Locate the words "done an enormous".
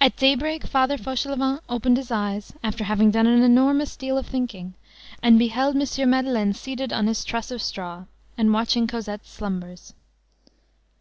3.10-3.96